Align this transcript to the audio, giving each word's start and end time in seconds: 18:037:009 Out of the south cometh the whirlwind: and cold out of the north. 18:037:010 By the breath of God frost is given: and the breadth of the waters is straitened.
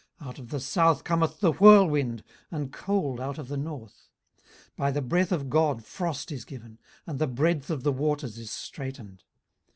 18:037:009 0.21 0.27
Out 0.29 0.39
of 0.39 0.49
the 0.49 0.59
south 0.59 1.03
cometh 1.03 1.39
the 1.41 1.51
whirlwind: 1.51 2.23
and 2.49 2.73
cold 2.73 3.21
out 3.21 3.37
of 3.37 3.49
the 3.49 3.55
north. 3.57 4.09
18:037:010 4.69 4.75
By 4.77 4.89
the 4.93 5.01
breath 5.03 5.31
of 5.31 5.49
God 5.51 5.85
frost 5.85 6.31
is 6.31 6.43
given: 6.43 6.79
and 7.05 7.19
the 7.19 7.27
breadth 7.27 7.69
of 7.69 7.83
the 7.83 7.91
waters 7.93 8.39
is 8.39 8.49
straitened. 8.49 9.23